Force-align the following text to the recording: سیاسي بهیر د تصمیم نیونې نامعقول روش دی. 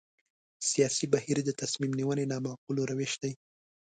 سیاسي 0.69 1.05
بهیر 1.13 1.37
د 1.45 1.49
تصمیم 1.61 1.91
نیونې 1.99 2.25
نامعقول 2.31 2.77
روش 2.91 3.13
دی. 3.21 3.33